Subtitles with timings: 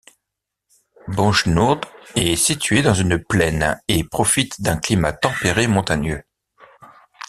[1.09, 1.81] Bojnourd
[2.15, 6.23] est située dans une plaine et profite d'un climat tempéré montagneux.